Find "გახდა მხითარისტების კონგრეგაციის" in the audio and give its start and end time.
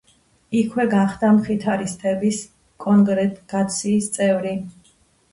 0.93-4.09